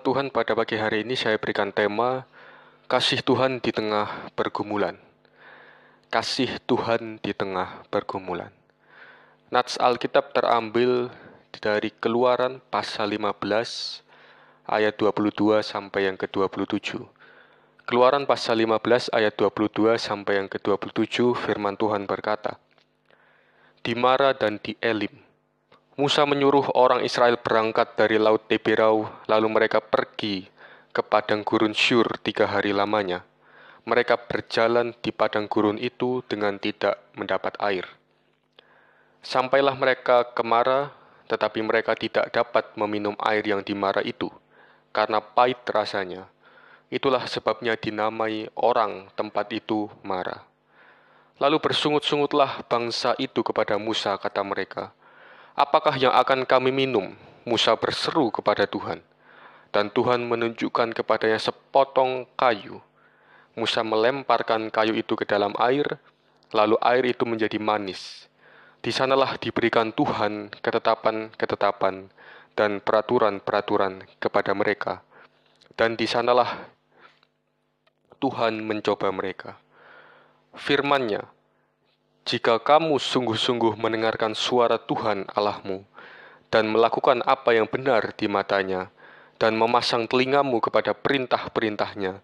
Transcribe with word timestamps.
Firman 0.00 0.16
Tuhan 0.16 0.32
pada 0.32 0.56
pagi 0.56 0.80
hari 0.80 1.04
ini 1.04 1.12
saya 1.12 1.36
berikan 1.36 1.76
tema 1.76 2.24
Kasih 2.88 3.20
Tuhan 3.20 3.60
di 3.60 3.68
tengah 3.68 4.32
pergumulan. 4.32 4.96
Kasih 6.08 6.56
Tuhan 6.64 7.20
di 7.20 7.36
tengah 7.36 7.84
pergumulan. 7.92 8.48
Nats 9.52 9.76
Alkitab 9.76 10.32
terambil 10.32 11.12
dari 11.52 11.92
Keluaran 11.92 12.64
pasal 12.72 13.12
15 13.12 13.44
ayat 14.72 14.96
22 14.96 15.60
sampai 15.60 16.08
yang 16.08 16.16
ke-27. 16.16 17.04
Keluaran 17.84 18.24
pasal 18.24 18.56
15 18.56 19.12
ayat 19.12 19.36
22 19.36 20.00
sampai 20.00 20.40
yang 20.40 20.48
ke-27 20.48 21.36
firman 21.36 21.76
Tuhan 21.76 22.08
berkata, 22.08 22.56
Di 23.84 23.92
Mara 23.92 24.32
dan 24.32 24.56
di 24.64 24.72
Elim, 24.80 25.12
Musa 26.00 26.24
menyuruh 26.24 26.80
orang 26.80 27.04
Israel 27.04 27.36
berangkat 27.36 27.92
dari 27.92 28.16
Laut 28.16 28.48
Teberau, 28.48 29.04
lalu 29.28 29.52
mereka 29.52 29.84
pergi 29.84 30.48
ke 30.96 31.04
padang 31.04 31.44
gurun 31.44 31.76
Syur 31.76 32.16
tiga 32.24 32.48
hari 32.48 32.72
lamanya. 32.72 33.20
Mereka 33.84 34.24
berjalan 34.24 34.96
di 35.04 35.12
padang 35.12 35.44
gurun 35.44 35.76
itu 35.76 36.24
dengan 36.24 36.56
tidak 36.56 36.96
mendapat 37.20 37.52
air. 37.60 37.84
Sampailah 39.20 39.76
mereka 39.76 40.24
ke 40.32 40.40
Mara, 40.40 40.88
tetapi 41.28 41.60
mereka 41.60 41.92
tidak 41.92 42.32
dapat 42.32 42.72
meminum 42.80 43.12
air 43.20 43.44
yang 43.44 43.60
di 43.60 43.76
Mara 43.76 44.00
itu, 44.00 44.32
karena 44.96 45.20
pahit 45.20 45.60
rasanya. 45.68 46.32
Itulah 46.88 47.28
sebabnya 47.28 47.76
dinamai 47.76 48.48
orang 48.56 49.12
tempat 49.12 49.52
itu 49.52 49.92
Mara. 50.00 50.48
Lalu 51.36 51.60
bersungut-sungutlah 51.60 52.64
bangsa 52.72 53.12
itu 53.20 53.44
kepada 53.44 53.76
Musa, 53.76 54.16
kata 54.16 54.40
mereka, 54.40 54.96
Apakah 55.58 55.98
yang 55.98 56.14
akan 56.14 56.46
kami 56.46 56.70
minum? 56.70 57.14
Musa 57.42 57.74
berseru 57.74 58.30
kepada 58.30 58.68
Tuhan. 58.68 59.02
Dan 59.70 59.90
Tuhan 59.90 60.26
menunjukkan 60.26 60.94
kepadanya 60.94 61.38
sepotong 61.38 62.26
kayu. 62.34 62.82
Musa 63.58 63.82
melemparkan 63.82 64.70
kayu 64.70 64.94
itu 64.94 65.18
ke 65.18 65.26
dalam 65.26 65.54
air, 65.58 65.98
lalu 66.54 66.78
air 66.82 67.04
itu 67.06 67.26
menjadi 67.26 67.58
manis. 67.58 68.30
Di 68.80 68.94
sanalah 68.94 69.36
diberikan 69.36 69.92
Tuhan 69.92 70.54
ketetapan-ketetapan 70.62 72.08
dan 72.54 72.80
peraturan-peraturan 72.80 74.06
kepada 74.18 74.56
mereka. 74.56 75.04
Dan 75.74 75.94
di 75.94 76.06
sanalah 76.08 76.70
Tuhan 78.20 78.60
mencoba 78.64 79.08
mereka. 79.12 79.56
Firman-Nya, 80.56 81.24
jika 82.30 82.62
kamu 82.62 83.02
sungguh-sungguh 83.02 83.74
mendengarkan 83.74 84.38
suara 84.38 84.78
Tuhan 84.78 85.26
Allahmu 85.34 85.82
dan 86.46 86.70
melakukan 86.70 87.26
apa 87.26 87.58
yang 87.58 87.66
benar 87.66 88.14
di 88.14 88.30
matanya, 88.30 88.94
dan 89.42 89.58
memasang 89.58 90.06
telingamu 90.06 90.62
kepada 90.62 90.94
perintah-perintahnya, 90.94 92.22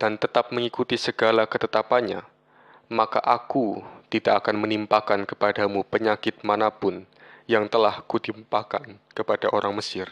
dan 0.00 0.16
tetap 0.16 0.56
mengikuti 0.56 0.96
segala 0.96 1.44
ketetapannya, 1.44 2.24
maka 2.88 3.20
aku 3.20 3.84
tidak 4.08 4.40
akan 4.40 4.56
menimpakan 4.56 5.28
kepadamu 5.28 5.84
penyakit 5.84 6.40
mana 6.40 6.72
pun 6.72 7.04
yang 7.44 7.68
telah 7.68 8.00
kutimpakan 8.08 8.96
kepada 9.12 9.52
orang 9.52 9.76
Mesir. 9.76 10.08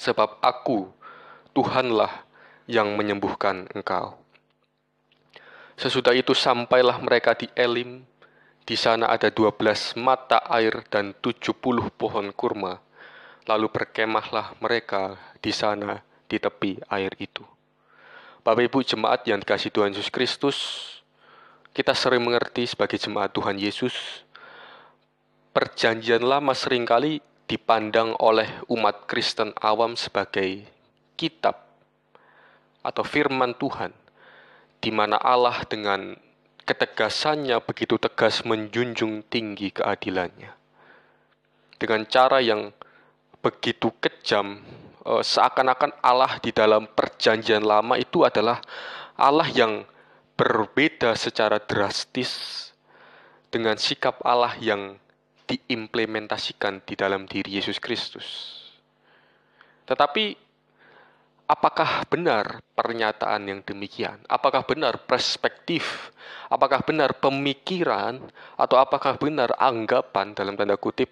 Sebab 0.00 0.40
aku, 0.40 0.88
Tuhanlah 1.52 2.24
yang 2.64 2.96
menyembuhkan 2.96 3.68
engkau. 3.76 4.16
Sesudah 5.78 6.10
itu 6.10 6.34
sampailah 6.34 6.98
mereka 6.98 7.38
di 7.38 7.46
Elim. 7.54 8.02
Di 8.66 8.74
sana 8.74 9.06
ada 9.14 9.30
dua 9.30 9.54
belas 9.54 9.94
mata 9.94 10.42
air 10.50 10.82
dan 10.90 11.14
tujuh 11.22 11.54
puluh 11.54 11.86
pohon 11.94 12.34
kurma. 12.34 12.82
Lalu 13.46 13.70
berkemahlah 13.70 14.58
mereka 14.58 15.14
di 15.38 15.54
sana 15.54 16.02
di 16.26 16.42
tepi 16.42 16.82
air 16.90 17.14
itu. 17.22 17.46
Bapak 18.42 18.66
Ibu 18.66 18.82
jemaat 18.82 19.22
yang 19.30 19.38
dikasih 19.38 19.70
Tuhan 19.70 19.94
Yesus 19.94 20.10
Kristus, 20.10 20.58
kita 21.70 21.94
sering 21.94 22.26
mengerti 22.26 22.66
sebagai 22.66 22.98
jemaat 22.98 23.30
Tuhan 23.30 23.54
Yesus, 23.54 24.26
perjanjian 25.54 26.26
lama 26.26 26.58
sering 26.58 26.82
kali 26.82 27.22
dipandang 27.46 28.18
oleh 28.18 28.50
umat 28.66 29.06
Kristen 29.06 29.54
awam 29.62 29.94
sebagai 29.94 30.66
kitab 31.14 31.70
atau 32.82 33.06
firman 33.06 33.54
Tuhan 33.54 33.94
di 34.78 34.90
mana 34.94 35.18
Allah 35.18 35.62
dengan 35.66 36.14
ketegasannya 36.62 37.58
begitu 37.64 37.96
tegas 37.96 38.44
menjunjung 38.44 39.24
tinggi 39.26 39.72
keadilannya. 39.72 40.52
Dengan 41.78 42.04
cara 42.10 42.42
yang 42.42 42.74
begitu 43.40 43.94
kejam, 44.02 44.60
eh, 45.06 45.22
seakan-akan 45.22 45.96
Allah 46.04 46.36
di 46.42 46.52
dalam 46.52 46.90
perjanjian 46.90 47.64
lama 47.64 47.96
itu 47.96 48.26
adalah 48.26 48.60
Allah 49.18 49.48
yang 49.50 49.86
berbeda 50.38 51.18
secara 51.18 51.58
drastis 51.58 52.70
dengan 53.50 53.74
sikap 53.74 54.22
Allah 54.22 54.54
yang 54.60 55.00
diimplementasikan 55.48 56.84
di 56.84 56.94
dalam 56.94 57.24
diri 57.24 57.56
Yesus 57.56 57.80
Kristus. 57.80 58.28
Tetapi 59.88 60.47
apakah 61.48 62.04
benar 62.06 62.60
pernyataan 62.76 63.48
yang 63.48 63.60
demikian? 63.64 64.20
Apakah 64.28 64.62
benar 64.68 65.00
perspektif? 65.08 66.12
Apakah 66.52 66.84
benar 66.84 67.16
pemikiran? 67.16 68.20
Atau 68.60 68.76
apakah 68.76 69.16
benar 69.16 69.56
anggapan 69.56 70.36
dalam 70.36 70.54
tanda 70.54 70.76
kutip 70.76 71.08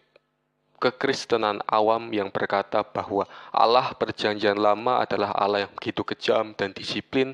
kekristenan 0.76 1.64
awam 1.64 2.12
yang 2.12 2.28
berkata 2.28 2.84
bahwa 2.84 3.24
Allah 3.48 3.97
perjanjian 3.97 4.60
lama 4.60 5.00
adalah 5.00 5.32
Allah 5.32 5.64
yang 5.64 5.72
begitu 5.72 6.04
kejam 6.04 6.53
dan 6.53 6.77
disiplin, 6.77 7.32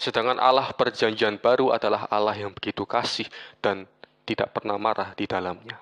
sedangkan 0.00 0.40
Allah 0.40 0.72
perjanjian 0.72 1.36
baru 1.36 1.76
adalah 1.76 2.08
Allah 2.08 2.32
yang 2.32 2.48
begitu 2.56 2.88
kasih 2.88 3.28
dan 3.60 3.84
tidak 4.24 4.56
pernah 4.56 4.80
marah 4.80 5.12
di 5.12 5.28
dalamnya. 5.28 5.76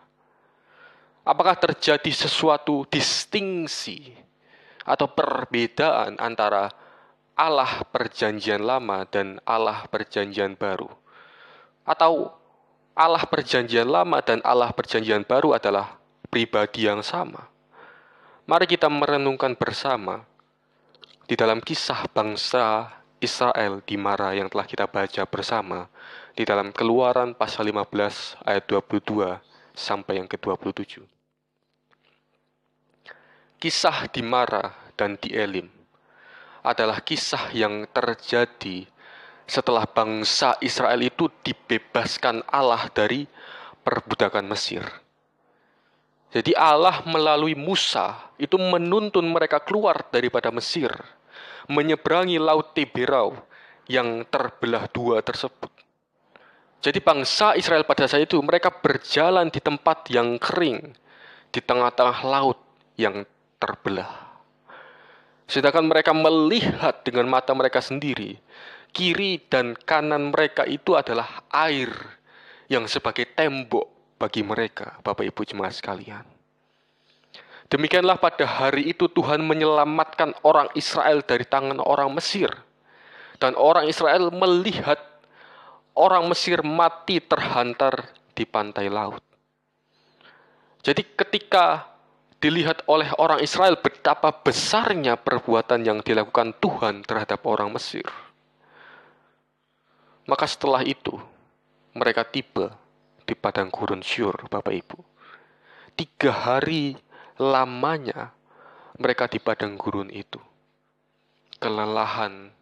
Apakah 1.22 1.54
terjadi 1.58 2.10
sesuatu 2.10 2.86
distingsi 2.90 4.26
atau 4.86 5.10
perbedaan 5.10 6.16
antara 6.22 6.70
Allah 7.36 7.84
Perjanjian 7.92 8.62
Lama 8.64 9.04
dan 9.10 9.42
Allah 9.44 9.84
Perjanjian 9.90 10.56
Baru, 10.56 10.88
atau 11.84 12.32
Allah 12.96 13.26
Perjanjian 13.28 13.84
Lama 13.84 14.24
dan 14.24 14.40
Allah 14.46 14.72
Perjanjian 14.72 15.26
Baru 15.26 15.52
adalah 15.52 16.00
pribadi 16.32 16.88
yang 16.88 17.04
sama. 17.04 17.50
Mari 18.46 18.70
kita 18.70 18.86
merenungkan 18.86 19.58
bersama 19.58 20.22
di 21.26 21.34
dalam 21.34 21.58
kisah 21.58 22.06
bangsa 22.14 22.94
Israel 23.18 23.82
di 23.82 23.98
Mara 23.98 24.32
yang 24.38 24.46
telah 24.46 24.64
kita 24.64 24.86
baca 24.86 25.26
bersama 25.26 25.90
di 26.38 26.46
dalam 26.46 26.70
Keluaran 26.70 27.34
pasal 27.34 27.68
15 27.74 28.46
ayat 28.46 28.64
22 28.70 29.42
sampai 29.74 30.22
yang 30.22 30.28
ke-27 30.30 31.15
kisah 33.56 34.08
di 34.12 34.20
Mara 34.20 34.92
dan 34.96 35.16
di 35.16 35.32
Elim 35.32 35.68
adalah 36.60 37.00
kisah 37.00 37.54
yang 37.56 37.88
terjadi 37.88 38.84
setelah 39.46 39.86
bangsa 39.86 40.58
Israel 40.58 40.98
itu 41.00 41.30
dibebaskan 41.46 42.42
Allah 42.50 42.90
dari 42.90 43.24
perbudakan 43.86 44.50
Mesir. 44.50 44.82
Jadi 46.34 46.52
Allah 46.58 47.06
melalui 47.06 47.54
Musa 47.54 48.34
itu 48.36 48.58
menuntun 48.58 49.24
mereka 49.30 49.62
keluar 49.62 50.10
daripada 50.10 50.50
Mesir, 50.50 50.90
menyeberangi 51.70 52.36
Laut 52.42 52.74
Tiberau 52.74 53.38
yang 53.86 54.26
terbelah 54.26 54.90
dua 54.90 55.22
tersebut. 55.22 55.70
Jadi 56.82 56.98
bangsa 56.98 57.54
Israel 57.54 57.86
pada 57.86 58.10
saat 58.10 58.26
itu 58.26 58.36
mereka 58.42 58.68
berjalan 58.68 59.48
di 59.48 59.62
tempat 59.62 60.10
yang 60.10 60.36
kering, 60.36 60.92
di 61.54 61.60
tengah-tengah 61.62 62.26
laut 62.26 62.58
yang 62.98 63.22
terbelah. 63.56 64.38
Sedangkan 65.46 65.86
mereka 65.86 66.10
melihat 66.10 67.06
dengan 67.06 67.30
mata 67.30 67.54
mereka 67.54 67.78
sendiri, 67.78 68.34
kiri 68.90 69.38
dan 69.46 69.78
kanan 69.78 70.34
mereka 70.34 70.66
itu 70.66 70.98
adalah 70.98 71.46
air 71.54 71.90
yang 72.66 72.90
sebagai 72.90 73.30
tembok 73.30 74.18
bagi 74.18 74.42
mereka, 74.42 74.98
Bapak 75.04 75.22
Ibu 75.22 75.42
jemaat 75.46 75.78
sekalian. 75.78 76.26
Demikianlah 77.66 78.18
pada 78.22 78.46
hari 78.46 78.94
itu 78.94 79.10
Tuhan 79.10 79.42
menyelamatkan 79.42 80.38
orang 80.46 80.70
Israel 80.78 81.22
dari 81.26 81.42
tangan 81.42 81.82
orang 81.82 82.14
Mesir. 82.14 82.50
Dan 83.36 83.58
orang 83.58 83.90
Israel 83.90 84.30
melihat 84.32 84.96
orang 85.98 86.30
Mesir 86.30 86.62
mati 86.62 87.18
terhantar 87.18 88.14
di 88.32 88.46
pantai 88.46 88.86
laut. 88.86 89.20
Jadi 90.86 91.02
ketika 91.18 91.95
dilihat 92.46 92.86
oleh 92.86 93.10
orang 93.18 93.42
Israel 93.42 93.74
betapa 93.82 94.30
besarnya 94.30 95.18
perbuatan 95.18 95.82
yang 95.82 95.98
dilakukan 95.98 96.54
Tuhan 96.62 97.02
terhadap 97.02 97.42
orang 97.42 97.74
Mesir. 97.74 98.06
Maka 100.30 100.46
setelah 100.46 100.86
itu, 100.86 101.18
mereka 101.90 102.22
tiba 102.22 102.78
di 103.26 103.34
padang 103.34 103.66
gurun 103.66 103.98
Syur, 103.98 104.46
Bapak 104.46 104.74
Ibu. 104.78 104.98
Tiga 105.98 106.30
hari 106.30 106.94
lamanya 107.42 108.30
mereka 108.94 109.26
di 109.26 109.42
padang 109.42 109.74
gurun 109.74 110.06
itu. 110.14 110.38
Kelelahan, 111.58 112.54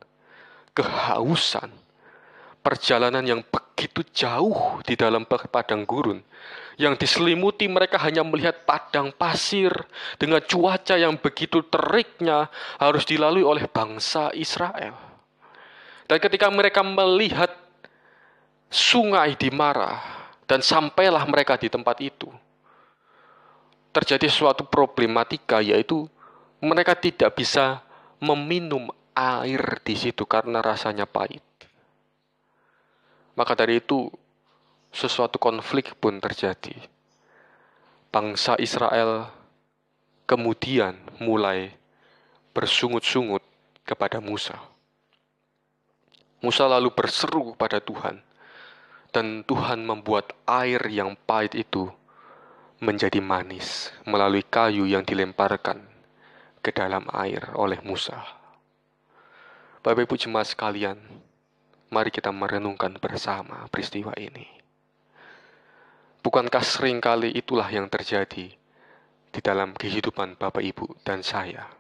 kehausan, 0.73 1.69
perjalanan 2.65 3.21
yang 3.21 3.45
begitu 3.45 4.01
jauh 4.17 4.81
di 4.81 4.97
dalam 4.97 5.29
padang 5.29 5.85
gurun, 5.85 6.25
yang 6.81 6.97
diselimuti 6.97 7.69
mereka 7.69 8.01
hanya 8.01 8.25
melihat 8.25 8.65
padang 8.65 9.13
pasir 9.13 9.71
dengan 10.17 10.41
cuaca 10.41 10.97
yang 10.97 11.21
begitu 11.21 11.61
teriknya 11.69 12.49
harus 12.81 13.05
dilalui 13.05 13.45
oleh 13.45 13.69
bangsa 13.69 14.33
Israel. 14.33 14.97
Dan 16.09 16.17
ketika 16.17 16.49
mereka 16.49 16.81
melihat 16.81 17.53
sungai 18.73 19.37
di 19.37 19.53
Mara 19.53 20.01
dan 20.49 20.65
sampailah 20.65 21.29
mereka 21.29 21.61
di 21.61 21.69
tempat 21.69 22.01
itu, 22.01 22.33
terjadi 23.95 24.27
suatu 24.27 24.67
problematika 24.67 25.63
yaitu 25.63 26.09
mereka 26.59 26.97
tidak 26.99 27.37
bisa 27.37 27.85
meminum 28.19 28.91
air 29.15 29.63
di 29.87 29.95
situ 29.95 30.27
karena 30.27 30.59
rasanya 30.59 31.07
pahit. 31.07 31.54
Maka 33.35 33.59
dari 33.59 33.83
itu 33.83 34.11
sesuatu 34.95 35.43
konflik 35.43 35.99
pun 35.99 36.23
terjadi. 36.23 36.75
Bangsa 38.15 38.55
Israel 38.63 39.27
kemudian 40.25 40.95
mulai 41.19 41.75
bersungut-sungut 42.55 43.43
kepada 43.83 44.23
Musa. 44.23 44.57
Musa 46.39 46.69
lalu 46.69 46.95
berseru 46.95 47.57
kepada 47.57 47.83
Tuhan, 47.83 48.23
dan 49.11 49.43
Tuhan 49.43 49.83
membuat 49.83 50.35
air 50.47 50.83
yang 50.91 51.17
pahit 51.27 51.59
itu 51.59 51.91
menjadi 52.83 53.23
manis 53.23 53.95
melalui 54.05 54.45
kayu 54.45 54.85
yang 54.85 55.07
dilemparkan 55.07 55.81
ke 56.61 56.75
dalam 56.75 57.07
air 57.17 57.55
oleh 57.57 57.81
Musa. 57.81 58.21
Bapak 59.81 60.05
Ibu 60.05 60.17
jemaat 60.17 60.53
sekalian, 60.53 61.01
mari 61.95 62.11
kita 62.11 62.35
merenungkan 62.35 62.99
bersama 62.99 63.71
peristiwa 63.71 64.11
ini. 64.19 64.51
Bukankah 66.27 66.65
sering 66.67 66.99
kali 66.99 67.31
itulah 67.31 67.71
yang 67.71 67.87
terjadi 67.87 68.51
di 69.31 69.41
dalam 69.45 69.71
kehidupan 69.79 70.35
Bapak 70.35 70.67
Ibu 70.67 71.07
dan 71.07 71.23
saya? 71.23 71.71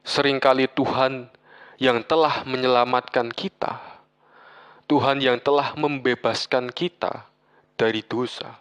Seringkali 0.00 0.72
Tuhan 0.72 1.28
yang 1.76 2.00
telah 2.08 2.40
menyelamatkan 2.48 3.28
kita, 3.28 4.00
Tuhan 4.88 5.20
yang 5.20 5.36
telah 5.44 5.76
membebaskan 5.76 6.72
kita 6.72 7.28
dari 7.76 8.00
dosa, 8.00 8.56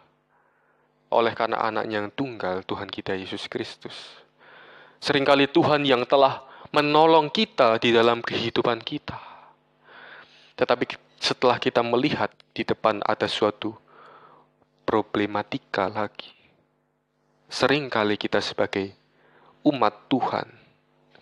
oleh 1.14 1.32
karena 1.32 1.64
anaknya 1.64 2.04
yang 2.04 2.12
tunggal 2.12 2.66
Tuhan 2.68 2.90
kita 2.92 3.16
Yesus 3.16 3.46
Kristus. 3.48 3.96
Seringkali 5.00 5.52
Tuhan 5.52 5.86
yang 5.86 6.04
telah 6.10 6.42
menolong 6.74 7.30
kita 7.30 7.78
di 7.78 7.94
dalam 7.94 8.20
kehidupan 8.26 8.82
kita. 8.82 9.33
Tetapi 10.64 10.96
setelah 11.20 11.60
kita 11.60 11.84
melihat 11.84 12.32
di 12.56 12.64
depan 12.64 13.04
ada 13.04 13.28
suatu 13.28 13.76
problematika 14.88 15.92
lagi. 15.92 16.32
Seringkali 17.52 18.16
kita 18.16 18.40
sebagai 18.40 18.96
umat 19.68 20.08
Tuhan 20.08 20.48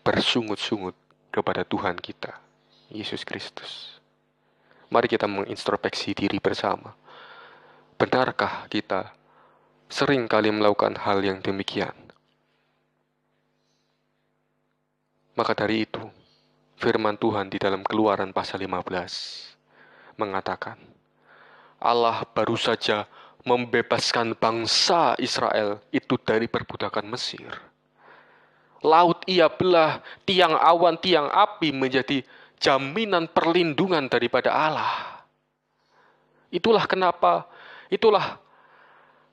bersungut-sungut 0.05 0.93
kepada 1.33 1.65
Tuhan 1.65 1.97
kita, 1.97 2.38
Yesus 2.93 3.25
Kristus. 3.25 3.97
Mari 4.93 5.09
kita 5.09 5.25
mengintrospeksi 5.25 6.13
diri 6.13 6.37
bersama. 6.37 6.94
Benarkah 7.97 8.69
kita 8.69 9.09
sering 9.89 10.29
kali 10.29 10.53
melakukan 10.53 11.01
hal 11.01 11.17
yang 11.25 11.41
demikian. 11.41 11.97
Maka 15.33 15.57
dari 15.57 15.89
itu, 15.89 16.20
firman 16.81 17.13
Tuhan 17.13 17.54
di 17.54 17.62
dalam 17.62 17.86
keluaran 17.86 18.33
pasal 18.33 18.66
15 18.66 20.18
mengatakan, 20.18 20.81
Allah 21.78 22.25
baru 22.33 22.57
saja 22.57 23.06
membebaskan 23.45 24.33
bangsa 24.33 25.13
Israel 25.22 25.78
itu 25.94 26.18
dari 26.18 26.50
perbudakan 26.50 27.06
Mesir. 27.06 27.54
Laut 28.81 29.22
ia 29.30 29.45
belah, 29.45 30.01
tiang 30.25 30.57
awan, 30.57 30.98
tiang 30.98 31.30
api 31.30 31.69
menjadi 31.69 32.25
jaminan 32.57 33.30
perlindungan 33.30 34.09
daripada 34.09 34.50
Allah. 34.50 35.21
Itulah 36.50 36.90
kenapa, 36.90 37.45
itulah 37.94 38.42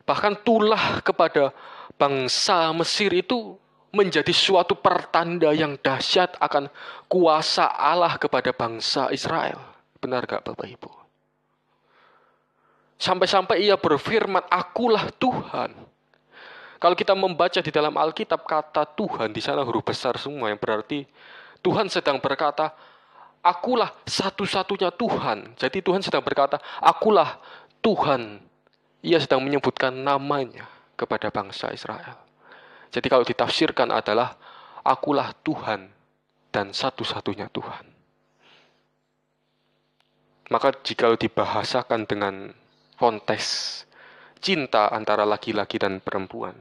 bahkan 0.05 0.37
tulah 0.37 1.01
kepada 1.01 1.53
bangsa 1.97 2.73
Mesir 2.77 3.13
itu 3.13 3.57
menjadi 3.89 4.31
suatu 4.31 4.77
pertanda 4.77 5.49
yang 5.57 5.81
dahsyat 5.81 6.37
akan 6.37 6.69
kuasa 7.09 7.65
Allah 7.73 8.21
kepada 8.21 8.53
bangsa 8.53 9.09
Israel. 9.11 9.59
Benar 9.99 10.29
gak 10.29 10.45
Bapak 10.45 10.69
Ibu? 10.69 10.93
Sampai-sampai 12.99 13.63
ia 13.65 13.79
berfirman, 13.79 14.43
akulah 14.51 15.09
Tuhan. 15.17 15.71
Kalau 16.79 16.95
kita 16.95 17.15
membaca 17.15 17.59
di 17.59 17.71
dalam 17.75 17.95
Alkitab 17.95 18.47
kata 18.47 18.87
Tuhan 18.95 19.35
di 19.35 19.43
sana 19.43 19.67
huruf 19.67 19.83
besar 19.87 20.15
semua 20.15 20.51
yang 20.51 20.61
berarti 20.61 21.03
Tuhan 21.63 21.91
sedang 21.91 22.23
berkata, 22.23 22.71
akulah 23.43 23.91
satu-satunya 24.07 24.95
Tuhan. 24.95 25.59
Jadi 25.59 25.79
Tuhan 25.83 26.03
sedang 26.03 26.23
berkata, 26.23 26.63
akulah 26.79 27.39
Tuhan 27.83 28.43
ia 29.03 29.19
sedang 29.19 29.43
menyebutkan 29.43 29.95
namanya 29.95 30.67
kepada 30.99 31.31
bangsa 31.31 31.71
Israel. 31.71 32.28
Jadi 32.89 33.07
kalau 33.07 33.25
ditafsirkan 33.25 33.93
adalah 33.93 34.37
akulah 34.85 35.33
Tuhan 35.45 35.93
dan 36.49 36.73
satu-satunya 36.73 37.53
Tuhan. 37.53 37.85
Maka 40.49 40.73
jika 40.81 41.13
dibahasakan 41.13 42.09
dengan 42.09 42.49
konteks 42.97 43.85
cinta 44.41 44.89
antara 44.89 45.29
laki-laki 45.29 45.77
dan 45.77 46.01
perempuan, 46.01 46.57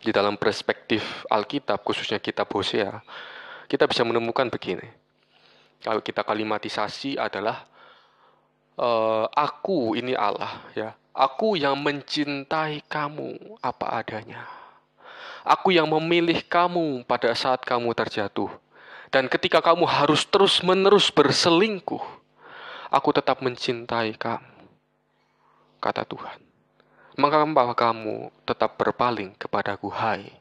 di 0.00 0.08
dalam 0.14 0.40
perspektif 0.40 1.28
Alkitab, 1.28 1.84
khususnya 1.84 2.16
kitab 2.16 2.48
Hosea, 2.48 3.04
kita 3.68 3.84
bisa 3.84 4.00
menemukan 4.00 4.48
begini. 4.48 4.88
Kalau 5.84 6.00
kita 6.00 6.24
kalimatisasi 6.24 7.20
adalah 7.20 7.68
uh, 8.80 9.28
aku 9.28 9.92
ini 9.92 10.16
Allah 10.16 10.64
ya 10.72 10.96
Aku 11.16 11.56
yang 11.56 11.80
mencintai 11.80 12.84
kamu 12.92 13.56
apa 13.64 14.04
adanya. 14.04 14.44
Aku 15.46 15.70
yang 15.70 15.86
memilih 15.86 16.42
kamu 16.42 17.06
pada 17.06 17.30
saat 17.38 17.62
kamu 17.62 17.94
terjatuh. 17.94 18.50
Dan 19.14 19.30
ketika 19.30 19.62
kamu 19.62 19.86
harus 19.86 20.26
terus-menerus 20.26 21.14
berselingkuh, 21.14 22.02
aku 22.90 23.08
tetap 23.14 23.38
mencintai 23.38 24.18
kamu. 24.18 24.66
Kata 25.78 26.02
Tuhan. 26.02 26.42
Mengapa 27.14 27.70
kamu 27.78 28.34
tetap 28.42 28.74
berpaling 28.74 29.38
kepadaku, 29.38 29.86
hai 29.94 30.34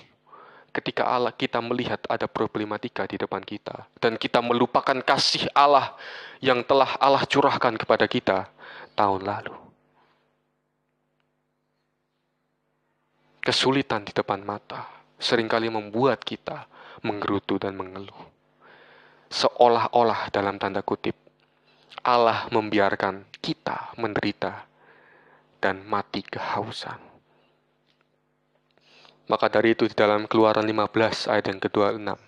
ketika 0.72 1.08
Allah 1.08 1.36
kita 1.36 1.60
melihat 1.60 2.00
ada 2.08 2.28
problematika 2.32 3.04
di 3.04 3.20
depan 3.20 3.44
kita 3.44 3.88
dan 4.00 4.16
kita 4.16 4.40
melupakan 4.40 4.96
kasih 5.04 5.48
Allah 5.52 5.96
yang 6.40 6.64
telah 6.64 6.96
Allah 7.00 7.24
curahkan 7.28 7.76
kepada 7.76 8.08
kita 8.08 8.48
tahun 8.96 9.24
lalu. 9.24 9.56
Kesulitan 13.44 14.08
di 14.08 14.12
depan 14.16 14.44
mata 14.44 14.88
sering 15.22 15.48
kali 15.52 15.68
membuat 15.70 16.24
kita 16.24 16.66
menggerutu 17.00 17.56
dan 17.56 17.80
mengeluh. 17.80 18.28
Seolah-olah 19.32 20.28
dalam 20.36 20.60
tanda 20.60 20.84
kutip, 20.84 21.16
Allah 22.04 22.52
membiarkan 22.52 23.32
kita 23.40 23.96
menderita 23.96 24.68
dan 25.64 25.86
mati 25.88 26.26
kehausan. 26.26 27.00
Maka 29.32 29.48
dari 29.48 29.72
itu 29.72 29.88
di 29.88 29.96
dalam 29.96 30.28
keluaran 30.28 30.68
15 30.68 31.32
ayat 31.32 31.46
yang 31.48 31.60
ke-26, 31.64 32.20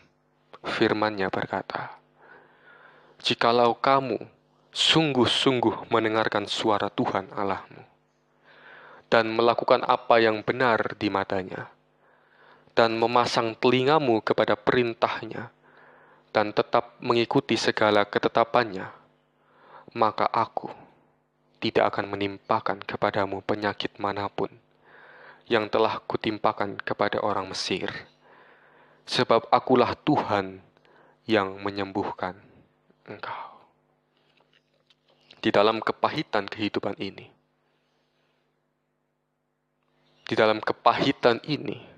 firmannya 0.63 1.27
berkata, 1.27 1.99
Jikalau 3.19 3.75
kamu 3.75 4.23
sungguh-sungguh 4.71 5.91
mendengarkan 5.91 6.47
suara 6.47 6.87
Tuhan 6.87 7.27
Allahmu, 7.35 7.83
dan 9.11 9.29
melakukan 9.35 9.83
apa 9.83 10.23
yang 10.23 10.41
benar 10.47 10.95
di 10.95 11.11
matanya, 11.11 11.67
dan 12.73 12.97
memasang 12.97 13.53
telingamu 13.57 14.21
kepada 14.25 14.57
perintahnya, 14.57 15.53
dan 16.33 16.49
tetap 16.49 16.97
mengikuti 16.97 17.53
segala 17.53 18.09
ketetapannya, 18.09 18.89
maka 19.93 20.25
aku 20.25 20.73
tidak 21.61 21.93
akan 21.93 22.17
menimpakan 22.17 22.81
kepadamu 22.81 23.45
penyakit 23.45 23.95
mana 24.01 24.25
pun 24.27 24.49
yang 25.45 25.69
telah 25.69 26.01
kutimpakan 26.09 26.81
kepada 26.81 27.21
orang 27.21 27.45
Mesir, 27.53 27.87
sebab 29.05 29.45
akulah 29.53 29.93
Tuhan 29.93 30.59
yang 31.29 31.61
menyembuhkan 31.61 32.35
engkau. 33.05 33.53
Di 35.43 35.51
dalam 35.51 35.83
kepahitan 35.83 36.47
kehidupan 36.47 36.97
ini, 36.97 37.27
di 40.23 40.33
dalam 40.33 40.63
kepahitan 40.63 41.43
ini, 41.45 41.92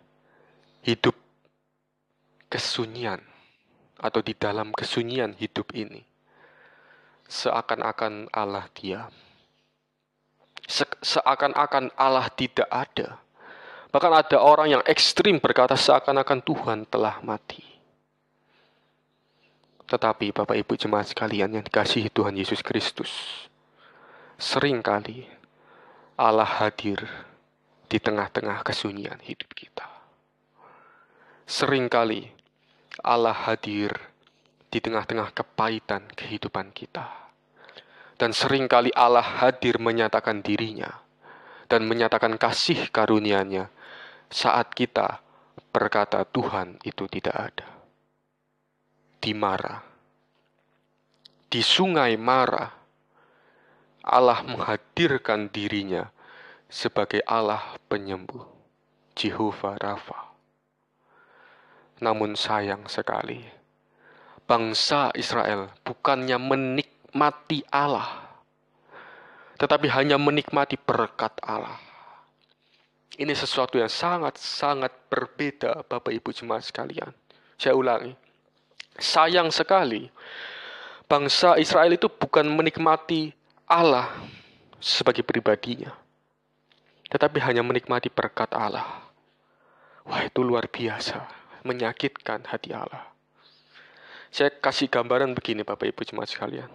hidup 0.86 1.18
kesunyian 2.46 3.20
atau 3.98 4.22
di 4.22 4.38
dalam 4.38 4.70
kesunyian 4.70 5.34
hidup 5.34 5.74
ini 5.74 6.06
seakan-akan 7.26 8.30
Allah 8.30 8.70
diam. 8.78 9.10
Se 10.66 10.86
seakan-akan 10.86 11.94
Allah 11.98 12.30
tidak 12.34 12.70
ada. 12.70 13.18
Bahkan 13.90 14.14
ada 14.14 14.38
orang 14.42 14.78
yang 14.78 14.84
ekstrim 14.86 15.42
berkata 15.42 15.74
seakan-akan 15.74 16.40
Tuhan 16.46 16.80
telah 16.86 17.18
mati. 17.26 17.66
Tetapi 19.86 20.34
Bapak 20.34 20.58
Ibu 20.58 20.74
jemaat 20.78 21.14
sekalian 21.14 21.54
yang 21.54 21.64
dikasihi 21.66 22.10
Tuhan 22.10 22.34
Yesus 22.34 22.66
Kristus, 22.66 23.14
sering 24.42 24.82
kali 24.82 25.30
Allah 26.18 26.50
hadir 26.50 27.06
di 27.86 28.02
tengah-tengah 28.02 28.66
kesunyian 28.66 29.22
hidup 29.22 29.54
kita. 29.54 29.95
Seringkali 31.46 32.26
Allah 33.06 33.38
hadir 33.46 33.94
di 34.74 34.82
tengah-tengah 34.82 35.30
kepahitan 35.30 36.10
kehidupan 36.18 36.74
kita. 36.74 37.06
Dan 38.18 38.34
sering 38.34 38.66
kali 38.66 38.90
Allah 38.98 39.22
hadir 39.22 39.78
menyatakan 39.78 40.42
dirinya 40.42 41.06
dan 41.70 41.86
menyatakan 41.86 42.42
kasih 42.42 42.90
karunia-Nya 42.90 43.70
saat 44.34 44.74
kita 44.74 45.22
berkata 45.70 46.26
Tuhan 46.26 46.82
itu 46.82 47.06
tidak 47.06 47.38
ada. 47.54 47.70
Di 49.22 49.38
Mara, 49.38 49.86
di 51.46 51.62
sungai 51.62 52.18
Mara, 52.18 52.74
Allah 54.02 54.42
menghadirkan 54.42 55.54
dirinya 55.54 56.10
sebagai 56.66 57.22
Allah 57.30 57.78
penyembuh, 57.86 58.50
Jehovah 59.14 59.78
Rafa. 59.78 60.35
Namun 62.04 62.36
sayang 62.36 62.92
sekali, 62.92 63.40
bangsa 64.44 65.16
Israel 65.16 65.72
bukannya 65.88 66.36
menikmati 66.36 67.64
Allah, 67.72 68.36
tetapi 69.56 69.88
hanya 69.88 70.20
menikmati 70.20 70.76
berkat 70.76 71.40
Allah. 71.40 71.80
Ini 73.16 73.32
sesuatu 73.32 73.80
yang 73.80 73.88
sangat-sangat 73.88 74.92
berbeda, 75.08 75.88
Bapak 75.88 76.12
Ibu 76.12 76.36
jemaat 76.36 76.68
sekalian. 76.68 77.16
Saya 77.56 77.80
ulangi, 77.80 78.12
sayang 79.00 79.48
sekali, 79.56 80.12
bangsa 81.08 81.56
Israel 81.56 81.96
itu 81.96 82.12
bukan 82.12 82.44
menikmati 82.44 83.32
Allah 83.72 84.12
sebagai 84.84 85.24
pribadinya, 85.24 85.96
tetapi 87.08 87.40
hanya 87.40 87.64
menikmati 87.64 88.12
berkat 88.12 88.52
Allah. 88.52 89.08
Wah, 90.04 90.22
itu 90.28 90.44
luar 90.44 90.68
biasa 90.68 91.45
menyakitkan 91.66 92.46
hati 92.46 92.72
Allah. 92.72 93.12
Saya 94.30 94.54
kasih 94.54 94.88
gambaran 94.88 95.34
begini 95.34 95.66
Bapak 95.66 95.90
Ibu 95.90 96.02
jemaat 96.06 96.30
sekalian. 96.30 96.70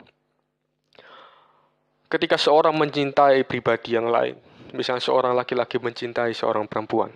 Ketika 2.11 2.35
seorang 2.35 2.75
mencintai 2.75 3.47
pribadi 3.47 3.95
yang 3.95 4.11
lain, 4.11 4.35
misalnya 4.75 4.99
seorang 4.99 5.31
laki-laki 5.39 5.79
mencintai 5.79 6.35
seorang 6.35 6.67
perempuan, 6.67 7.15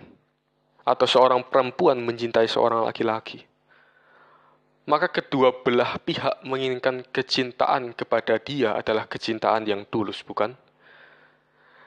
atau 0.87 1.03
seorang 1.03 1.43
perempuan 1.51 1.99
mencintai 1.99 2.47
seorang 2.47 2.87
laki-laki, 2.87 3.43
maka 4.85 5.09
kedua 5.09 5.51
belah 5.65 5.97
pihak 5.97 6.45
menginginkan 6.45 7.01
kecintaan 7.09 7.97
kepada 7.97 8.37
dia 8.37 8.77
adalah 8.77 9.09
kecintaan 9.09 9.65
yang 9.65 9.81
tulus, 9.89 10.21
bukan? 10.21 10.53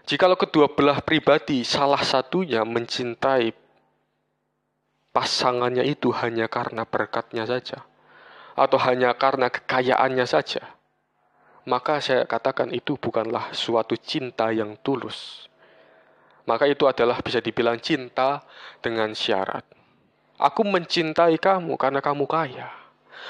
Jikalau 0.09 0.35
kedua 0.35 0.73
belah 0.73 0.99
pribadi 0.99 1.62
salah 1.62 2.02
satunya 2.02 2.66
mencintai 2.66 3.54
pasangannya 5.18 5.82
itu 5.82 6.14
hanya 6.14 6.46
karena 6.46 6.87
berkatnya 6.87 7.42
saja, 7.42 7.82
atau 8.54 8.78
hanya 8.87 9.10
karena 9.18 9.50
kekayaannya 9.50 10.22
saja, 10.30 10.62
maka 11.66 11.98
saya 11.98 12.22
katakan 12.22 12.70
itu 12.70 12.94
bukanlah 12.94 13.50
suatu 13.50 13.98
cinta 13.98 14.54
yang 14.54 14.78
tulus. 14.78 15.50
Maka 16.46 16.70
itu 16.70 16.87
adalah 16.87 17.18
bisa 17.18 17.42
dibilang 17.42 17.82
cinta 17.82 18.46
dengan 18.78 19.10
syarat. 19.10 19.66
Aku 20.38 20.62
mencintai 20.62 21.34
kamu 21.34 21.75
karena 21.75 21.98
kamu 21.98 22.25
kaya. 22.30 22.70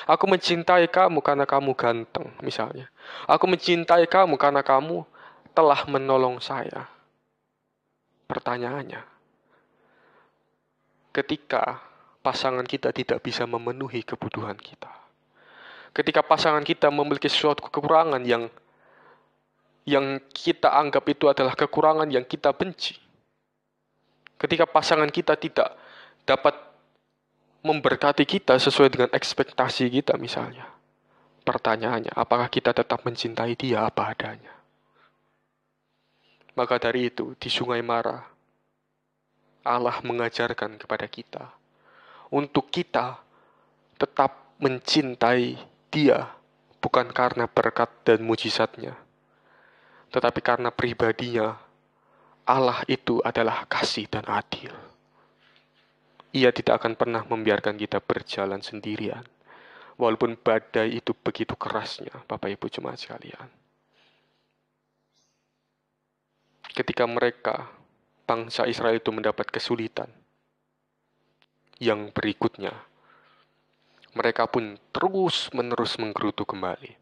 Aku 0.05 0.29
mencintai 0.29 0.93
kamu 0.93 1.25
karena 1.25 1.49
kamu 1.49 1.73
ganteng, 1.73 2.29
misalnya. 2.45 2.93
Aku 3.25 3.49
mencintai 3.49 4.05
kamu 4.05 4.37
karena 4.37 4.61
kamu 4.61 5.09
telah 5.57 5.89
menolong 5.89 6.37
saya. 6.37 6.85
Pertanyaannya, 8.29 9.18
ketika 11.19 11.83
pasangan 12.23 12.63
kita 12.63 12.95
tidak 12.95 13.19
bisa 13.27 13.43
memenuhi 13.43 14.07
kebutuhan 14.07 14.55
kita. 14.55 14.91
Ketika 15.91 16.23
pasangan 16.23 16.63
kita 16.63 16.95
memiliki 16.95 17.27
suatu 17.27 17.67
kekurangan 17.67 18.23
yang 18.23 18.47
yang 19.89 20.21
kita 20.31 20.71
anggap 20.71 21.03
itu 21.11 21.27
adalah 21.27 21.59
kekurangan 21.59 22.07
yang 22.13 22.23
kita 22.23 22.55
benci. 22.55 22.95
Ketika 24.39 24.69
pasangan 24.69 25.11
kita 25.11 25.35
tidak 25.35 25.75
dapat 26.23 26.55
memberkati 27.67 28.23
kita 28.23 28.61
sesuai 28.61 28.93
dengan 28.95 29.11
ekspektasi 29.11 29.91
kita 29.91 30.15
misalnya. 30.21 30.71
Pertanyaannya, 31.43 32.13
apakah 32.15 32.47
kita 32.53 32.77
tetap 32.77 33.03
mencintai 33.03 33.57
dia 33.57 33.89
apa 33.89 34.13
adanya? 34.13 34.53
Maka 36.55 36.77
dari 36.77 37.09
itu, 37.09 37.33
di 37.41 37.49
Sungai 37.49 37.81
Mara, 37.81 38.21
Allah 39.67 39.99
mengajarkan 40.05 40.79
kepada 40.79 41.07
kita 41.11 41.45
untuk 42.31 42.69
kita 42.69 43.19
tetap 43.99 44.55
mencintai 44.61 45.59
Dia 45.89 46.29
bukan 46.79 47.11
karena 47.11 47.49
berkat 47.49 47.91
dan 48.05 48.23
mujizatnya, 48.23 48.95
tetapi 50.13 50.41
karena 50.45 50.69
pribadinya. 50.69 51.59
Allah 52.49 52.81
itu 52.89 53.21
adalah 53.21 53.69
kasih 53.69 54.09
dan 54.09 54.25
adil. 54.25 54.73
Ia 56.33 56.49
tidak 56.49 56.81
akan 56.81 56.97
pernah 56.97 57.21
membiarkan 57.29 57.77
kita 57.77 58.01
berjalan 58.01 58.65
sendirian, 58.65 59.21
walaupun 60.01 60.41
badai 60.41 60.97
itu 60.97 61.13
begitu 61.13 61.53
kerasnya, 61.61 62.25
Bapak 62.25 62.49
Ibu 62.57 62.73
jemaat 62.73 63.05
sekalian. 63.05 63.53
Ketika 66.73 67.05
mereka, 67.05 67.69
bangsa 68.29 68.69
Israel 68.69 69.01
itu 69.01 69.09
mendapat 69.09 69.49
kesulitan, 69.49 70.13
yang 71.81 72.13
berikutnya, 72.13 72.77
mereka 74.13 74.45
pun 74.45 74.77
terus-menerus 74.93 75.97
menggerutu 75.97 76.45
kembali. 76.45 76.93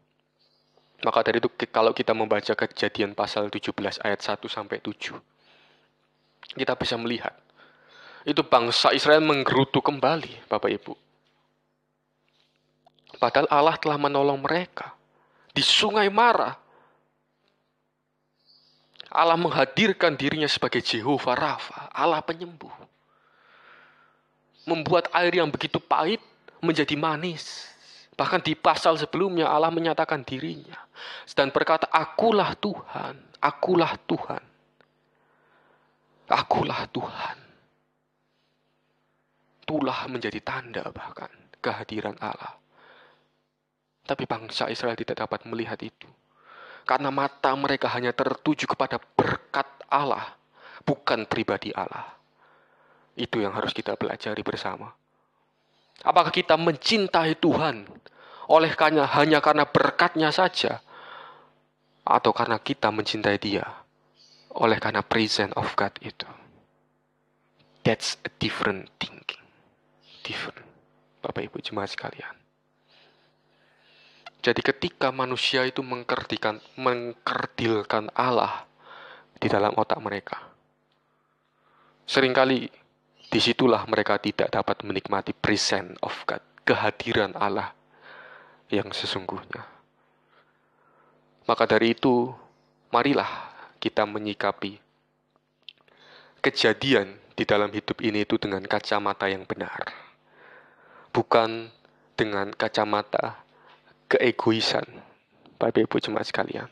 Maka 1.03 1.19
dari 1.27 1.43
itu 1.43 1.51
kalau 1.69 1.91
kita 1.91 2.15
membaca 2.15 2.55
kejadian 2.55 3.13
pasal 3.13 3.51
17 3.51 3.75
ayat 4.01 4.19
1 4.23 4.47
sampai 4.47 4.79
7, 4.81 5.19
kita 6.57 6.73
bisa 6.79 6.95
melihat 6.95 7.35
itu 8.27 8.43
bangsa 8.43 8.91
Israel 8.91 9.23
menggerutu 9.23 9.79
kembali, 9.79 10.51
Bapak 10.51 10.67
Ibu. 10.67 10.93
Padahal 13.17 13.47
Allah 13.47 13.75
telah 13.79 13.95
menolong 13.95 14.43
mereka 14.43 14.93
di 15.55 15.63
sungai 15.63 16.11
Mara. 16.11 16.66
Allah 19.07 19.39
menghadirkan 19.39 20.19
dirinya 20.19 20.47
sebagai 20.51 20.83
Jehovah 20.83 21.35
Rafa, 21.35 21.87
Allah 21.95 22.19
penyembuh 22.19 22.71
membuat 24.67 25.07
air 25.15 25.31
yang 25.39 25.47
begitu 25.47 25.79
pahit 25.79 26.19
menjadi 26.59 26.93
manis. 26.99 27.71
Bahkan 28.19 28.43
di 28.43 28.57
pasal 28.57 28.99
sebelumnya 28.99 29.47
Allah 29.47 29.71
menyatakan 29.71 30.25
dirinya 30.27 30.75
dan 31.31 31.53
berkata, 31.53 31.87
"Akulah 31.87 32.51
Tuhan, 32.59 33.15
akulah 33.39 33.95
Tuhan." 34.03 34.43
Akulah 36.27 36.83
Tuhan. 36.91 37.37
Itulah 39.63 40.11
menjadi 40.11 40.43
tanda 40.43 40.83
bahkan 40.91 41.31
kehadiran 41.63 42.19
Allah. 42.19 42.59
Tapi 44.03 44.27
bangsa 44.27 44.67
Israel 44.67 44.99
tidak 44.99 45.23
dapat 45.23 45.47
melihat 45.47 45.79
itu. 45.79 46.07
Karena 46.87 47.11
mata 47.11 47.51
mereka 47.59 47.91
hanya 47.91 48.15
tertuju 48.15 48.63
kepada 48.63 48.95
berkat 48.95 49.67
Allah, 49.91 50.39
bukan 50.87 51.27
pribadi 51.27 51.75
Allah. 51.75 52.15
Itu 53.19 53.43
yang 53.43 53.51
harus 53.51 53.75
kita 53.75 53.99
pelajari 53.99 54.39
bersama. 54.39 54.95
Apakah 56.07 56.31
kita 56.31 56.55
mencintai 56.55 57.35
Tuhan 57.43 57.83
oleh 58.47 58.71
karena 58.71 59.03
hanya 59.19 59.43
karena 59.43 59.67
berkatnya 59.67 60.31
saja 60.31 60.79
atau 62.07 62.31
karena 62.31 62.55
kita 62.63 62.87
mencintai 62.87 63.35
Dia 63.35 63.67
oleh 64.55 64.79
karena 64.79 65.03
presence 65.03 65.51
of 65.59 65.75
God 65.75 65.91
itu. 65.99 66.29
That's 67.83 68.15
a 68.23 68.31
different 68.39 68.91
thinking. 68.99 69.43
Different. 70.23 70.63
Bapak 71.23 71.51
Ibu 71.51 71.59
jemaat 71.59 71.91
sekalian. 71.91 72.46
Jadi 74.47 74.63
ketika 74.63 75.11
manusia 75.11 75.67
itu 75.67 75.83
mengkerdilkan, 75.83 76.63
mengkerdilkan 76.79 78.15
Allah 78.15 78.63
di 79.35 79.51
dalam 79.51 79.75
otak 79.75 79.99
mereka. 79.99 80.39
Seringkali 82.07 82.71
di 83.27 83.39
situlah 83.43 83.83
mereka 83.91 84.15
tidak 84.23 84.47
dapat 84.47 84.87
menikmati 84.87 85.35
present 85.35 85.99
of 85.99 86.15
God, 86.23 86.39
kehadiran 86.63 87.35
Allah 87.35 87.75
yang 88.71 88.87
sesungguhnya. 88.95 89.67
Maka 91.43 91.67
dari 91.67 91.91
itu, 91.91 92.31
marilah 92.87 93.51
kita 93.83 94.07
menyikapi 94.07 94.79
kejadian 96.39 97.19
di 97.35 97.43
dalam 97.43 97.67
hidup 97.75 97.99
ini 97.99 98.23
itu 98.23 98.39
dengan 98.39 98.63
kacamata 98.63 99.27
yang 99.27 99.43
benar. 99.43 99.91
Bukan 101.11 101.67
dengan 102.15 102.55
kacamata 102.55 103.46
keegoisan, 104.07 104.87
Bapak 105.59 105.83
Ibu 105.83 105.99
jemaat 105.99 106.31
sekalian. 106.31 106.71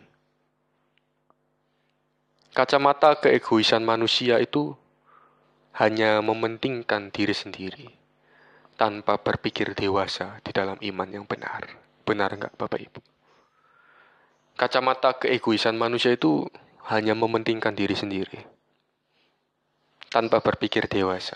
Kacamata 2.55 3.19
keegoisan 3.19 3.83
manusia 3.83 4.39
itu 4.39 4.71
hanya 5.75 6.23
mementingkan 6.23 7.11
diri 7.11 7.35
sendiri 7.35 7.91
tanpa 8.79 9.19
berpikir 9.19 9.75
dewasa 9.75 10.39
di 10.39 10.55
dalam 10.55 10.79
iman 10.79 11.09
yang 11.11 11.27
benar. 11.27 11.67
Benar 12.07 12.39
enggak 12.39 12.55
Bapak 12.55 12.79
Ibu? 12.79 12.99
Kacamata 14.55 15.19
keegoisan 15.19 15.75
manusia 15.75 16.15
itu 16.15 16.47
hanya 16.87 17.11
mementingkan 17.11 17.75
diri 17.75 17.99
sendiri 17.99 18.39
tanpa 20.07 20.39
berpikir 20.39 20.87
dewasa 20.87 21.35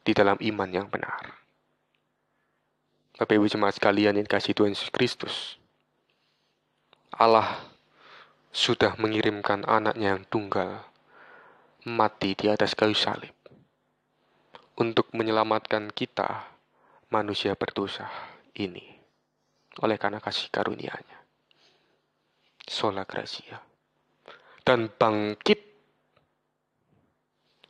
di 0.00 0.16
dalam 0.16 0.40
iman 0.40 0.70
yang 0.72 0.88
benar. 0.88 1.41
Bapak 3.22 3.38
Ibu 3.38 3.46
jemaat 3.46 3.78
sekalian 3.78 4.18
yang 4.18 4.26
kasih 4.26 4.50
Tuhan 4.50 4.74
Yesus 4.74 4.90
Kristus. 4.90 5.54
Allah 7.14 7.70
sudah 8.50 8.98
mengirimkan 8.98 9.62
anaknya 9.62 10.18
yang 10.18 10.26
tunggal 10.26 10.82
mati 11.86 12.34
di 12.34 12.50
atas 12.50 12.74
kayu 12.74 12.98
salib 12.98 13.30
untuk 14.74 15.06
menyelamatkan 15.14 15.94
kita, 15.94 16.50
manusia 17.14 17.54
berdosa 17.54 18.10
ini, 18.58 18.90
oleh 19.78 20.02
karena 20.02 20.18
kasih 20.18 20.50
karunia-Nya. 20.50 21.22
Sola 22.66 23.06
Gracia. 23.06 23.62
Dan 24.66 24.90
bangkit 24.90 25.62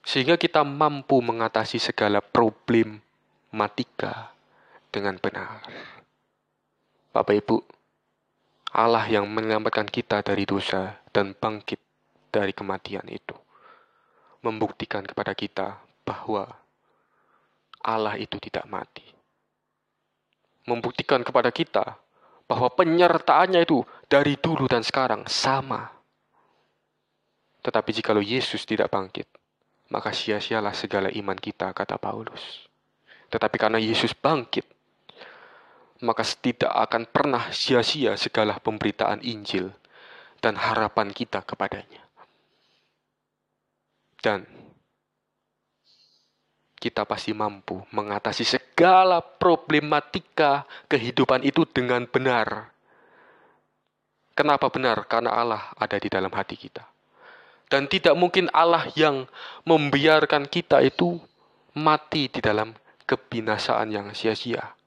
sehingga 0.01 0.41
kita 0.41 0.65
mampu 0.65 1.21
mengatasi 1.21 1.77
segala 1.77 2.25
problem 2.25 3.05
matika 3.53 4.32
dengan 4.93 5.17
benar. 5.17 5.65
Bapak 7.17 7.35
Ibu, 7.41 7.57
Allah 8.77 9.09
yang 9.09 9.25
menyelamatkan 9.27 9.89
kita 9.89 10.21
dari 10.21 10.45
dosa 10.45 11.01
dan 11.11 11.33
bangkit 11.33 11.81
dari 12.33 12.53
kematian 12.53 13.09
itu 13.09 13.37
membuktikan 14.43 15.07
kepada 15.07 15.33
kita 15.33 15.81
bahwa 16.03 16.51
Allah 17.83 18.19
itu 18.19 18.37
tidak 18.43 18.67
mati. 18.67 19.07
Membuktikan 20.67 21.27
kepada 21.27 21.51
kita 21.51 21.99
bahwa 22.47 22.69
penyertaannya 22.71 23.63
itu 23.63 23.83
dari 24.07 24.39
dulu 24.39 24.67
dan 24.71 24.83
sekarang 24.83 25.27
sama. 25.27 25.91
Tetapi 27.63 27.91
jikalau 27.95 28.23
Yesus 28.23 28.67
tidak 28.67 28.91
bangkit, 28.91 29.31
maka 29.91 30.11
sia-sialah 30.11 30.75
segala 30.75 31.11
iman 31.15 31.39
kita, 31.39 31.71
kata 31.71 31.99
Paulus. 31.99 32.67
Tetapi 33.31 33.57
karena 33.59 33.79
Yesus 33.79 34.15
bangkit, 34.15 34.67
maka 36.03 36.27
tidak 36.27 36.75
akan 36.75 37.07
pernah 37.07 37.49
sia-sia 37.55 38.19
segala 38.19 38.59
pemberitaan 38.59 39.23
Injil 39.23 39.71
dan 40.43 40.59
harapan 40.59 41.15
kita 41.15 41.47
kepadanya. 41.47 42.03
Dan 44.19 44.43
kita 46.83 47.07
pasti 47.07 47.31
mampu 47.31 47.79
mengatasi 47.95 48.43
segala 48.43 49.23
problematika 49.23 50.67
kehidupan 50.91 51.47
itu 51.47 51.63
dengan 51.71 52.03
benar. 52.11 52.75
Kenapa 54.35 54.67
benar? 54.67 55.07
Karena 55.07 55.39
Allah 55.39 55.63
ada 55.79 55.95
di 56.03 56.11
dalam 56.11 56.35
hati 56.35 56.59
kita. 56.59 56.83
Dan 57.71 57.87
tidak 57.87 58.19
mungkin 58.19 58.51
Allah 58.51 58.91
yang 58.99 59.31
membiarkan 59.63 60.51
kita 60.51 60.83
itu 60.83 61.23
mati 61.79 62.27
di 62.27 62.43
dalam 62.43 62.75
kebinasaan 63.07 63.89
yang 63.95 64.07
sia-sia. 64.11 64.82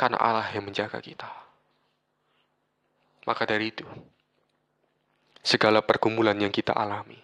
Karena 0.00 0.16
Allah 0.16 0.48
yang 0.56 0.64
menjaga 0.64 0.96
kita. 0.96 1.28
Maka 3.28 3.44
dari 3.44 3.68
itu, 3.68 3.84
segala 5.44 5.84
pergumulan 5.84 6.40
yang 6.40 6.48
kita 6.48 6.72
alami, 6.72 7.20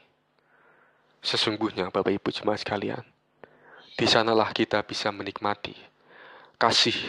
sesungguhnya 1.25 1.89
Bapak 1.89 2.13
Ibu 2.21 2.29
jemaat 2.29 2.61
sekalian, 2.61 3.01
di 3.97 4.05
sanalah 4.05 4.53
kita 4.53 4.85
bisa 4.85 5.09
menikmati 5.09 5.73
kasih 6.61 7.01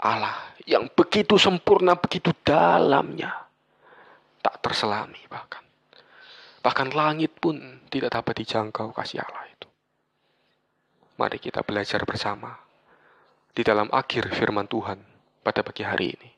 Allah 0.00 0.32
yang 0.64 0.88
begitu 0.96 1.36
sempurna, 1.36 1.92
begitu 1.92 2.32
dalamnya. 2.40 3.36
Tak 4.40 4.64
terselami 4.64 5.20
bahkan. 5.28 5.60
Bahkan 6.64 6.88
langit 6.96 7.36
pun 7.36 7.84
tidak 7.92 8.16
dapat 8.16 8.42
dijangkau 8.42 8.96
kasih 8.96 9.20
Allah 9.20 9.44
itu. 9.44 9.68
Mari 11.20 11.36
kita 11.36 11.60
belajar 11.60 12.00
bersama 12.08 12.71
di 13.52 13.60
dalam 13.60 13.92
akhir 13.92 14.32
firman 14.32 14.64
Tuhan 14.64 14.96
pada 15.44 15.60
pagi 15.60 15.84
hari 15.84 16.16
ini. 16.16 16.30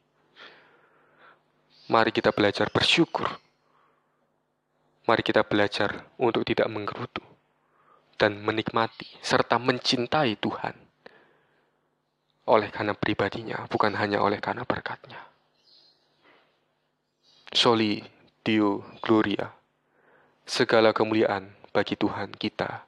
Mari 1.95 2.11
kita 2.11 2.35
belajar 2.35 2.75
bersyukur. 2.75 3.29
Mari 5.07 5.23
kita 5.23 5.47
belajar 5.47 6.11
untuk 6.19 6.43
tidak 6.43 6.67
menggerutu 6.67 7.23
dan 8.19 8.43
menikmati 8.43 9.07
serta 9.23 9.59
mencintai 9.59 10.35
Tuhan. 10.39 10.77
oleh 12.45 12.69
karena 12.69 12.93
pribadinya, 12.93 13.65
bukan 13.73 13.97
hanya 13.97 14.21
oleh 14.21 14.37
karena 14.37 14.69
berkatnya. 14.69 15.17
Soli 17.49 18.05
Dio 18.45 18.85
Gloria. 19.01 19.49
Segala 20.45 20.93
kemuliaan 20.93 21.57
bagi 21.73 21.97
Tuhan 21.97 22.37
kita, 22.37 22.85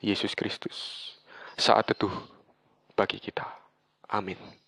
Yesus 0.00 0.32
Kristus. 0.32 1.12
Saat 1.60 1.92
teduh 1.92 2.16
bagi 2.96 3.20
kita. 3.20 3.63
Amin. 4.10 4.63